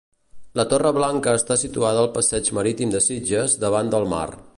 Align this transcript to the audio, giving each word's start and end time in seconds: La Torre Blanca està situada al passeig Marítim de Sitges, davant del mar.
La 0.59 0.63
Torre 0.69 0.91
Blanca 0.97 1.35
està 1.39 1.57
situada 1.63 2.01
al 2.05 2.09
passeig 2.15 2.49
Marítim 2.61 2.95
de 2.95 3.03
Sitges, 3.09 3.57
davant 3.65 3.93
del 3.97 4.09
mar. 4.15 4.25